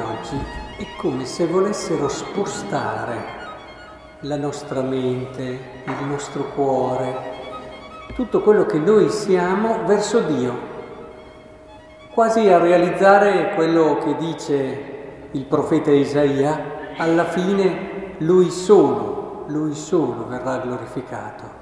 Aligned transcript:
oggi 0.00 0.36
è 0.78 0.86
come 0.96 1.24
se 1.24 1.46
volessero 1.46 2.08
spostare 2.08 3.40
la 4.20 4.36
nostra 4.36 4.82
mente, 4.82 5.42
il 5.84 6.06
nostro 6.08 6.44
cuore, 6.54 7.14
tutto 8.14 8.40
quello 8.40 8.66
che 8.66 8.78
noi 8.78 9.08
siamo 9.10 9.84
verso 9.84 10.20
Dio, 10.20 10.70
quasi 12.12 12.48
a 12.48 12.58
realizzare 12.58 13.52
quello 13.54 13.98
che 13.98 14.16
dice 14.16 14.90
il 15.30 15.44
profeta 15.44 15.90
Isaia, 15.90 16.94
alla 16.96 17.24
fine 17.24 18.14
lui 18.18 18.50
solo, 18.50 19.44
lui 19.48 19.74
solo 19.74 20.26
verrà 20.28 20.58
glorificato. 20.58 21.60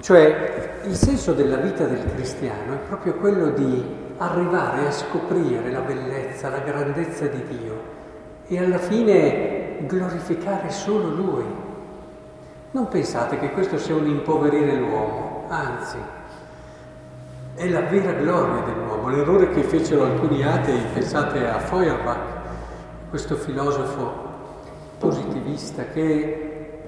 Cioè 0.00 0.80
il 0.84 0.94
senso 0.94 1.34
della 1.34 1.56
vita 1.56 1.84
del 1.84 2.14
cristiano 2.14 2.74
è 2.74 2.78
proprio 2.78 3.14
quello 3.16 3.50
di 3.50 3.99
arrivare 4.22 4.86
a 4.86 4.90
scoprire 4.90 5.70
la 5.70 5.80
bellezza, 5.80 6.50
la 6.50 6.58
grandezza 6.58 7.26
di 7.26 7.42
Dio 7.46 7.98
e 8.46 8.58
alla 8.58 8.76
fine 8.76 9.78
glorificare 9.86 10.70
solo 10.70 11.08
Lui. 11.08 11.44
Non 12.72 12.88
pensate 12.88 13.38
che 13.38 13.50
questo 13.50 13.78
sia 13.78 13.94
un 13.94 14.06
impoverire 14.06 14.74
l'uomo, 14.74 15.44
anzi, 15.48 15.96
è 17.54 17.66
la 17.68 17.80
vera 17.80 18.12
gloria 18.12 18.62
dell'uomo. 18.62 19.08
L'errore 19.08 19.48
che 19.48 19.62
fecero 19.62 20.04
alcuni 20.04 20.44
atei, 20.44 20.80
pensate 20.92 21.48
a 21.48 21.58
Feuerbach, 21.58 22.38
questo 23.08 23.36
filosofo 23.36 24.28
positivista 24.98 25.84
che 25.84 26.78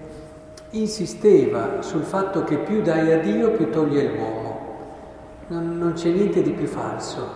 insisteva 0.70 1.80
sul 1.80 2.02
fatto 2.02 2.45
che 2.45 2.59
più 2.59 2.82
dai 2.82 3.10
a 3.10 3.18
Dio 3.18 3.52
più 3.52 3.70
toglie 3.70 4.12
l'uomo. 4.14 4.41
Non, 5.52 5.76
non 5.76 5.92
c'è 5.92 6.08
niente 6.08 6.40
di 6.40 6.52
più 6.52 6.66
falso. 6.66 7.28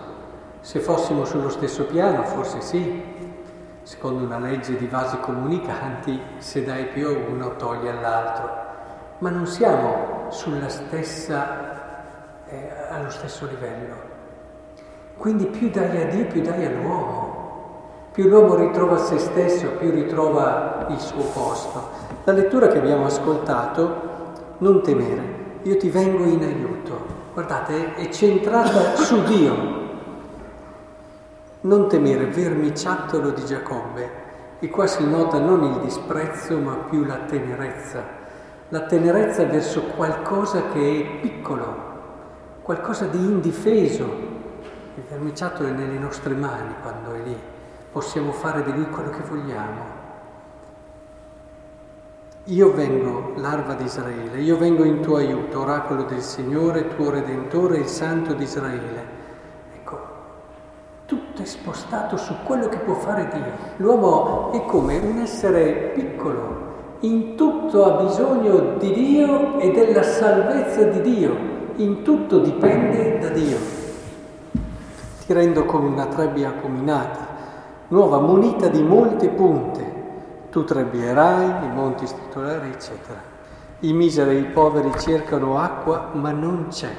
Se 0.61 0.79
fossimo 0.79 1.23
sullo 1.23 1.49
stesso 1.49 1.83
piano, 1.85 2.23
forse 2.23 2.61
sì, 2.61 3.03
secondo 3.83 4.23
una 4.23 4.39
legge 4.39 4.75
di 4.75 4.87
vasi 4.87 5.19
comunicanti, 5.19 6.19
se 6.37 6.65
dai 6.65 6.87
più 6.87 7.09
a 7.09 7.11
uno 7.11 7.55
togli 7.57 7.87
all'altro, 7.87 8.49
ma 9.19 9.29
non 9.29 9.45
siamo 9.45 10.25
sulla 10.29 10.67
stessa, 10.67 12.45
eh, 12.47 12.71
allo 12.89 13.11
stesso 13.11 13.45
livello. 13.45 13.95
Quindi 15.15 15.45
più 15.45 15.69
dai 15.69 16.01
a 16.01 16.05
Dio, 16.07 16.25
più 16.25 16.41
dai 16.41 16.65
all'uomo. 16.65 18.09
Più 18.13 18.27
l'uomo 18.27 18.55
ritrova 18.55 18.97
se 18.97 19.19
stesso, 19.19 19.73
più 19.77 19.91
ritrova 19.91 20.87
il 20.89 20.99
suo 20.99 21.21
posto. 21.21 21.87
La 22.23 22.33
lettura 22.33 22.67
che 22.67 22.79
abbiamo 22.79 23.05
ascoltato, 23.05 24.55
non 24.57 24.81
temere, 24.81 25.59
io 25.61 25.77
ti 25.77 25.89
vengo 25.91 26.23
in 26.23 26.41
aiuto. 26.41 27.16
Guardate, 27.37 27.93
è 27.93 28.09
centrata 28.09 28.95
su 28.95 29.23
Dio. 29.25 29.53
Non 31.61 31.87
temere, 31.87 32.25
vermiciattolo 32.25 33.29
di 33.29 33.45
Giacobbe. 33.45 34.09
E 34.57 34.67
qua 34.69 34.87
si 34.87 35.07
nota 35.07 35.37
non 35.37 35.63
il 35.63 35.81
disprezzo, 35.81 36.57
ma 36.57 36.73
più 36.89 37.03
la 37.03 37.17
tenerezza. 37.27 38.03
La 38.69 38.87
tenerezza 38.87 39.45
verso 39.45 39.83
qualcosa 39.83 40.69
che 40.69 40.99
è 40.99 41.19
piccolo, 41.19 41.75
qualcosa 42.63 43.05
di 43.05 43.19
indifeso. 43.19 44.05
Il 44.95 45.03
vermiciattolo 45.07 45.69
è 45.69 45.73
nelle 45.73 45.99
nostre 45.99 46.33
mani 46.33 46.73
quando 46.81 47.13
è 47.13 47.19
lì. 47.19 47.39
Possiamo 47.91 48.31
fare 48.31 48.63
di 48.63 48.73
lui 48.73 48.89
quello 48.89 49.11
che 49.11 49.21
vogliamo. 49.21 49.96
Io 52.49 52.71
vengo, 52.71 53.33
larva 53.35 53.73
di 53.73 53.83
Israele, 53.83 54.39
io 54.39 54.55
vengo 54.55 54.85
in 54.85 55.01
tuo 55.01 55.17
aiuto, 55.17 55.59
oracolo 55.59 56.03
del 56.03 56.21
Signore, 56.21 56.95
tuo 56.95 57.09
Redentore, 57.09 57.79
il 57.79 57.87
Santo 57.87 58.31
di 58.31 58.43
Israele. 58.43 59.05
Ecco, 59.75 59.97
tutto 61.05 61.41
è 61.41 61.45
spostato 61.45 62.15
su 62.15 62.33
quello 62.45 62.69
che 62.69 62.77
può 62.77 62.93
fare 62.93 63.27
Dio. 63.33 63.51
L'uomo 63.75 64.53
è 64.53 64.63
come 64.63 64.97
un 64.97 65.17
essere 65.17 65.91
piccolo, 65.93 66.75
in 67.01 67.35
tutto 67.35 67.83
ha 67.83 68.01
bisogno 68.01 68.77
di 68.77 68.93
Dio 68.93 69.59
e 69.59 69.71
della 69.71 70.03
salvezza 70.03 70.83
di 70.83 71.01
Dio, 71.01 71.35
in 71.75 72.01
tutto 72.01 72.39
dipende 72.39 73.19
da 73.19 73.27
Dio. 73.27 73.57
Ti 75.25 75.33
rendo 75.33 75.65
come 75.65 75.89
una 75.89 76.05
trebbia 76.05 76.47
acuminata, 76.47 77.27
nuova 77.89 78.21
munita 78.21 78.69
di 78.69 78.81
molte 78.81 79.27
punte 79.27 79.96
tu 80.57 80.63
trebbierai, 80.63 81.65
i 81.65 81.71
monti 81.71 82.07
stritolari, 82.07 82.69
eccetera. 82.69 83.21
I 83.81 83.93
miseri 83.93 84.37
e 84.37 84.39
i 84.39 84.45
poveri 84.45 84.91
cercano 84.97 85.59
acqua, 85.59 86.09
ma 86.13 86.31
non 86.31 86.69
c'è. 86.69 86.89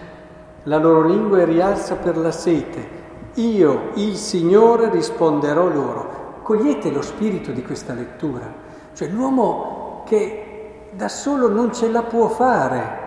La 0.65 0.77
loro 0.77 1.03
lingua 1.03 1.41
è 1.41 1.45
rialza 1.45 1.97
per 1.97 2.17
la 2.17 2.31
sete. 2.31 2.89
Io, 3.35 3.91
il 3.95 4.15
Signore, 4.15 4.91
risponderò 4.91 5.67
loro. 5.67 6.37
Cogliete 6.43 6.93
lo 6.93 7.03
spirito 7.03 7.51
di 7.51 7.65
questa 7.65 7.95
lettura. 7.95 8.47
Cioè 8.93 9.09
l'uomo 9.09 10.05
che 10.07 10.91
da 10.93 11.09
solo 11.09 11.49
non 11.49 11.75
ce 11.75 11.91
la 11.91 12.03
può 12.03 12.29
fare, 12.29 13.07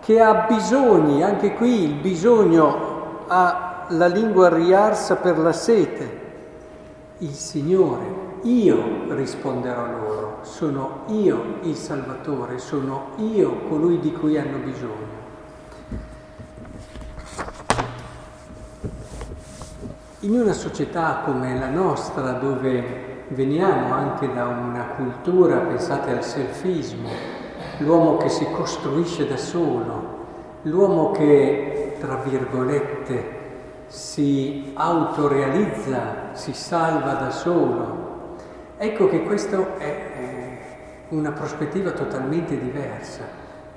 che 0.00 0.20
ha 0.20 0.46
bisogni, 0.48 1.22
anche 1.22 1.54
qui 1.54 1.84
il 1.84 1.94
bisogno 1.94 3.24
ha 3.28 3.84
la 3.90 4.06
lingua 4.08 4.48
riarsa 4.48 5.14
per 5.14 5.38
la 5.38 5.52
sete. 5.52 6.24
Il 7.18 7.34
Signore 7.34 8.25
io 8.46 9.06
risponderò 9.08 9.86
loro, 9.86 10.38
sono 10.42 11.02
io 11.08 11.58
il 11.62 11.74
Salvatore, 11.74 12.58
sono 12.58 13.08
io 13.16 13.62
colui 13.68 13.98
di 13.98 14.12
cui 14.12 14.38
hanno 14.38 14.58
bisogno. 14.58 15.14
In 20.20 20.40
una 20.40 20.52
società 20.52 21.22
come 21.24 21.58
la 21.58 21.68
nostra, 21.70 22.32
dove 22.32 23.24
veniamo 23.28 23.92
anche 23.92 24.32
da 24.32 24.46
una 24.46 24.84
cultura, 24.96 25.58
pensate 25.58 26.12
al 26.12 26.22
selfismo, 26.22 27.08
l'uomo 27.78 28.16
che 28.16 28.28
si 28.28 28.48
costruisce 28.52 29.26
da 29.26 29.36
solo, 29.36 30.24
l'uomo 30.62 31.10
che, 31.10 31.96
tra 31.98 32.16
virgolette, 32.24 33.34
si 33.88 34.70
autorealizza, 34.74 36.30
si 36.32 36.52
salva 36.52 37.14
da 37.14 37.30
solo, 37.30 38.05
Ecco 38.78 39.08
che 39.08 39.22
questa 39.22 39.78
è 39.78 40.16
una 41.08 41.30
prospettiva 41.30 41.92
totalmente 41.92 42.58
diversa. 42.58 43.22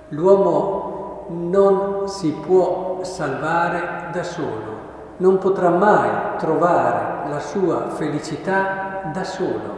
L'uomo 0.10 1.26
non 1.30 2.10
si 2.10 2.32
può 2.32 3.00
salvare 3.04 4.10
da 4.12 4.24
solo, 4.24 4.78
non 5.18 5.38
potrà 5.38 5.70
mai 5.70 6.38
trovare 6.38 7.30
la 7.30 7.40
sua 7.40 7.90
felicità 7.92 9.12
da 9.14 9.24
solo. 9.24 9.78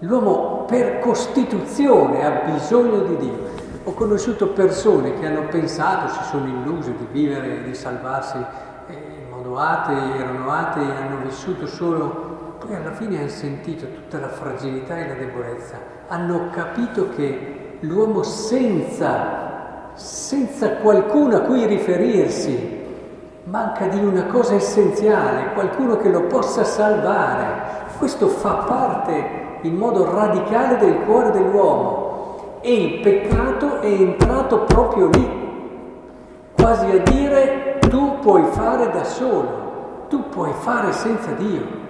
L'uomo 0.00 0.64
per 0.66 0.98
costituzione 0.98 2.24
ha 2.24 2.50
bisogno 2.50 3.00
di 3.00 3.16
Dio. 3.18 3.48
Ho 3.84 3.92
conosciuto 3.92 4.48
persone 4.48 5.14
che 5.14 5.26
hanno 5.26 5.46
pensato, 5.48 6.08
si 6.08 6.24
sono 6.24 6.46
illuse 6.46 6.96
di 6.96 7.06
vivere, 7.12 7.62
di 7.62 7.74
salvarsi 7.74 8.36
eh, 8.88 8.92
in 8.92 9.30
modo 9.30 9.56
atei, 9.58 10.18
erano 10.18 10.50
atei 10.50 10.88
e 10.88 10.96
hanno 10.96 11.18
vissuto 11.22 11.66
solo 11.66 12.29
poi 12.60 12.76
alla 12.76 12.92
fine 12.92 13.18
hanno 13.18 13.28
sentito 13.28 13.86
tutta 13.90 14.18
la 14.18 14.28
fragilità 14.28 14.98
e 14.98 15.08
la 15.08 15.14
debolezza, 15.14 15.76
hanno 16.08 16.50
capito 16.50 17.08
che 17.08 17.78
l'uomo 17.80 18.22
senza, 18.22 19.92
senza 19.94 20.76
qualcuno 20.76 21.36
a 21.36 21.40
cui 21.40 21.64
riferirsi, 21.64 22.78
manca 23.44 23.86
di 23.86 23.98
una 23.98 24.26
cosa 24.26 24.54
essenziale, 24.54 25.54
qualcuno 25.54 25.96
che 25.96 26.10
lo 26.10 26.24
possa 26.24 26.62
salvare. 26.62 27.88
Questo 27.96 28.28
fa 28.28 28.52
parte 28.66 29.38
in 29.62 29.76
modo 29.76 30.14
radicale 30.14 30.76
del 30.76 31.00
cuore 31.06 31.30
dell'uomo 31.30 32.58
e 32.60 32.74
il 32.74 33.00
peccato 33.00 33.80
è 33.80 33.86
entrato 33.86 34.64
proprio 34.64 35.08
lì, 35.08 35.28
quasi 36.54 36.90
a 36.90 36.98
dire 36.98 37.78
tu 37.88 38.18
puoi 38.18 38.44
fare 38.50 38.90
da 38.90 39.04
solo, 39.04 40.04
tu 40.10 40.28
puoi 40.28 40.52
fare 40.52 40.92
senza 40.92 41.30
Dio. 41.32 41.88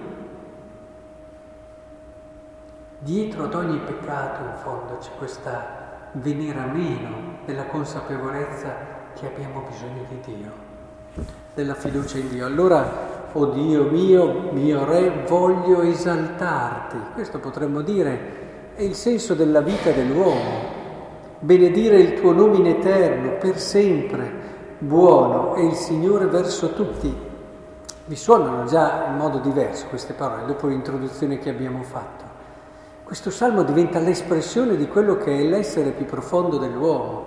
Dietro 3.02 3.44
ad 3.44 3.54
ogni 3.54 3.78
peccato, 3.78 4.42
in 4.42 4.52
fondo, 4.62 4.98
c'è 4.98 5.08
questa 5.16 6.10
venire 6.12 6.58
a 6.58 6.66
meno 6.66 7.38
della 7.46 7.64
consapevolezza 7.64 8.68
che 9.18 9.26
abbiamo 9.26 9.62
bisogno 9.66 10.04
di 10.06 10.20
Dio, 10.22 10.52
della 11.54 11.72
fiducia 11.72 12.18
in 12.18 12.28
Dio. 12.28 12.44
Allora, 12.44 13.30
o 13.32 13.40
oh 13.40 13.46
Dio 13.52 13.84
mio, 13.84 14.50
mio 14.52 14.84
Re, 14.84 15.24
voglio 15.26 15.80
esaltarti. 15.80 16.98
Questo 17.14 17.38
potremmo 17.38 17.80
dire 17.80 18.74
è 18.74 18.82
il 18.82 18.94
senso 18.94 19.32
della 19.32 19.62
vita 19.62 19.90
dell'uomo. 19.92 20.78
Benedire 21.38 21.98
il 22.00 22.20
tuo 22.20 22.32
nome 22.32 22.58
in 22.58 22.66
eterno, 22.66 23.38
per 23.38 23.58
sempre, 23.58 24.30
buono 24.76 25.54
è 25.54 25.62
il 25.62 25.74
Signore 25.74 26.26
verso 26.26 26.74
tutti. 26.74 27.16
Vi 28.04 28.16
suonano 28.16 28.66
già 28.66 29.06
in 29.06 29.16
modo 29.16 29.38
diverso 29.38 29.86
queste 29.86 30.12
parole 30.12 30.44
dopo 30.44 30.66
l'introduzione 30.66 31.38
che 31.38 31.48
abbiamo 31.48 31.82
fatto. 31.82 32.29
Questo 33.10 33.30
salmo 33.30 33.64
diventa 33.64 33.98
l'espressione 33.98 34.76
di 34.76 34.86
quello 34.86 35.16
che 35.16 35.36
è 35.36 35.42
l'essere 35.42 35.90
più 35.90 36.04
profondo 36.04 36.58
dell'uomo. 36.58 37.24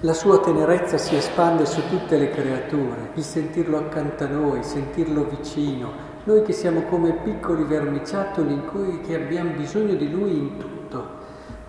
La 0.00 0.12
sua 0.12 0.40
tenerezza 0.40 0.98
si 0.98 1.16
espande 1.16 1.64
su 1.64 1.80
tutte 1.88 2.18
le 2.18 2.28
creature, 2.28 3.12
il 3.14 3.22
sentirlo 3.22 3.78
accanto 3.78 4.24
a 4.24 4.26
noi, 4.26 4.62
sentirlo 4.62 5.24
vicino, 5.24 5.90
Noi 6.24 6.42
che 6.42 6.52
siamo 6.52 6.82
come 6.82 7.14
piccoli 7.14 7.64
vermiciattoli 7.64 8.52
in 8.52 8.66
cui, 8.66 9.00
che 9.00 9.14
abbiamo 9.14 9.52
bisogno 9.52 9.94
di 9.94 10.10
Lui 10.10 10.36
in 10.36 10.58
tutto. 10.58 11.02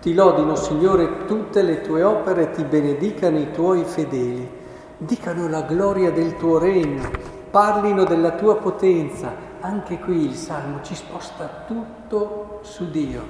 Ti 0.02 0.12
lodino, 0.12 0.54
Signore, 0.54 1.24
tutte 1.24 1.62
le 1.62 1.80
tue 1.80 2.02
opere, 2.02 2.50
ti 2.50 2.64
benedicano 2.64 3.38
i 3.38 3.50
tuoi 3.50 3.82
fedeli, 3.84 4.46
dicano 4.98 5.48
la 5.48 5.62
gloria 5.62 6.10
del 6.10 6.36
tuo 6.36 6.58
regno, 6.58 7.08
parlino 7.50 8.04
della 8.04 8.32
tua 8.32 8.56
potenza. 8.56 9.53
Anche 9.64 9.98
qui 9.98 10.26
il 10.26 10.34
Salmo 10.34 10.82
ci 10.82 10.94
sposta 10.94 11.64
tutto 11.66 12.60
su 12.64 12.90
Dio. 12.90 13.24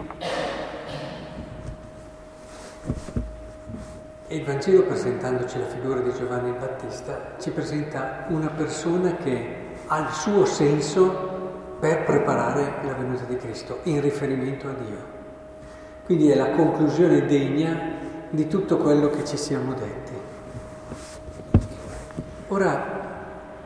E 4.26 4.36
il 4.36 4.44
Vangelo, 4.44 4.82
presentandoci 4.82 5.60
la 5.60 5.66
figura 5.66 6.00
di 6.00 6.12
Giovanni 6.12 6.48
il 6.48 6.56
Battista, 6.56 7.36
ci 7.38 7.52
presenta 7.52 8.24
una 8.30 8.48
persona 8.48 9.14
che 9.14 9.76
ha 9.86 10.00
il 10.00 10.10
suo 10.10 10.44
senso 10.44 11.76
per 11.78 12.02
preparare 12.02 12.84
la 12.84 12.94
venuta 12.94 13.22
di 13.26 13.36
Cristo 13.36 13.78
in 13.84 14.00
riferimento 14.00 14.66
a 14.66 14.72
Dio. 14.72 14.98
Quindi 16.04 16.30
è 16.30 16.34
la 16.34 16.50
conclusione 16.50 17.26
degna 17.26 17.78
di 18.30 18.48
tutto 18.48 18.78
quello 18.78 19.08
che 19.08 19.24
ci 19.24 19.36
siamo 19.36 19.72
detti. 19.74 20.12
Ora, 22.48 23.03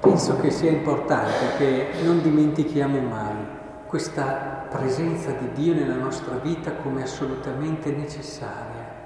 penso 0.00 0.38
che 0.38 0.50
sia 0.50 0.70
importante 0.70 1.56
che 1.56 1.88
non 2.04 2.22
dimentichiamo 2.22 3.00
mai 3.00 3.34
questa 3.86 4.66
presenza 4.70 5.32
di 5.32 5.50
Dio 5.52 5.74
nella 5.74 5.96
nostra 5.96 6.36
vita 6.36 6.72
come 6.74 7.02
assolutamente 7.02 7.90
necessaria. 7.90 8.96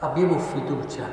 Abbiamo 0.00 0.38
fiducia, 0.38 1.06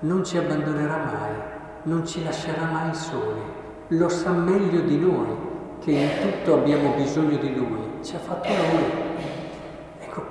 non 0.00 0.24
ci 0.24 0.36
abbandonerà 0.38 0.96
mai, 0.96 1.34
non 1.82 2.06
ci 2.06 2.24
lascerà 2.24 2.64
mai 2.64 2.94
soli, 2.94 3.42
lo 3.88 4.08
sa 4.08 4.30
meglio 4.30 4.80
di 4.80 4.98
noi 4.98 5.48
che 5.80 5.92
in 5.92 6.08
tutto 6.20 6.54
abbiamo 6.54 6.94
bisogno 6.94 7.36
di 7.36 7.54
Lui, 7.54 8.02
ci 8.02 8.16
ha 8.16 8.18
fatto 8.18 8.48
Lui. 8.48 9.08
Ecco, 10.00 10.24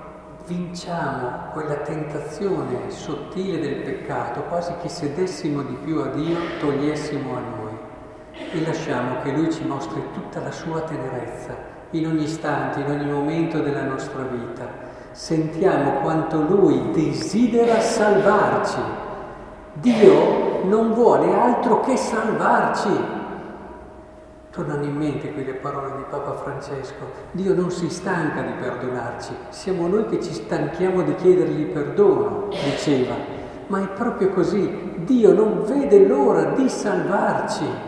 vinciamo 0.46 1.52
quella 1.54 1.76
tentazione 1.76 2.90
sottile 2.90 3.60
del 3.60 3.76
peccato, 3.82 4.42
quasi 4.44 4.74
che 4.82 4.90
se 4.90 5.14
dessimo 5.14 5.62
di 5.62 5.76
più 5.76 6.02
a 6.02 6.08
Dio 6.08 6.38
togliessimo 6.60 7.36
a 7.36 7.40
noi 7.40 7.69
e 8.52 8.66
lasciamo 8.66 9.22
che 9.22 9.32
Lui 9.32 9.52
ci 9.52 9.66
mostri 9.66 10.02
tutta 10.14 10.40
la 10.40 10.52
sua 10.52 10.82
tenerezza 10.82 11.56
in 11.92 12.08
ogni 12.08 12.24
istante, 12.24 12.80
in 12.80 12.90
ogni 12.90 13.12
momento 13.12 13.60
della 13.60 13.84
nostra 13.84 14.24
vita 14.24 14.88
sentiamo 15.12 16.00
quanto 16.02 16.42
Lui 16.42 16.92
desidera 16.92 17.80
salvarci. 17.80 18.80
Dio 19.74 20.64
non 20.64 20.94
vuole 20.94 21.34
altro 21.34 21.82
che 21.82 21.98
salvarci. 21.98 23.18
Tornano 24.52 24.84
in 24.84 24.96
mente 24.96 25.32
quelle 25.34 25.54
parole 25.54 25.98
di 25.98 26.04
Papa 26.10 26.34
Francesco. 26.34 27.06
Dio 27.32 27.54
non 27.54 27.72
si 27.72 27.90
stanca 27.90 28.42
di 28.42 28.52
perdonarci, 28.60 29.34
siamo 29.50 29.88
noi 29.88 30.06
che 30.08 30.22
ci 30.22 30.34
stanchiamo 30.34 31.02
di 31.02 31.16
chiedergli 31.16 31.66
perdono, 31.66 32.48
diceva. 32.50 33.16
Ma 33.68 33.82
è 33.82 33.88
proprio 33.88 34.30
così, 34.30 34.94
Dio 34.98 35.34
non 35.34 35.64
vede 35.64 36.08
l'ora 36.08 36.46
di 36.52 36.68
salvarci 36.68 37.88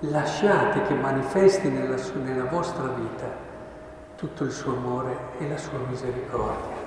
lasciate 0.00 0.82
che 0.82 0.94
manifesti 0.94 1.68
nella, 1.68 1.96
nella 2.22 2.44
vostra 2.44 2.86
vita 2.88 3.44
tutto 4.16 4.44
il 4.44 4.50
suo 4.50 4.76
amore 4.76 5.16
e 5.38 5.48
la 5.48 5.56
sua 5.56 5.78
misericordia. 5.88 6.84